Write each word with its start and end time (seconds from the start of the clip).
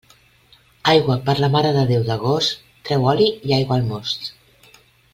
Aigua 0.93 1.17
per 1.27 1.35
la 1.43 1.49
Mare 1.57 1.73
de 1.77 1.83
Déu 1.91 2.07
d'agost, 2.09 2.65
treu 2.89 3.07
oli 3.15 3.31
i 3.51 3.57
aigua 3.61 3.81
al 3.81 3.87
most. 3.95 4.31